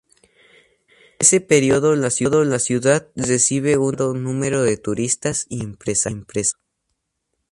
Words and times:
En 0.03 1.19
ese 1.19 1.41
período 1.41 1.95
la 1.95 2.09
ciudad 2.09 3.07
recibe 3.15 3.77
un 3.77 3.89
elevado 3.93 4.13
número 4.15 4.63
de 4.63 4.77
turistas 4.77 5.45
y 5.47 5.61
empresarios. 5.63 6.55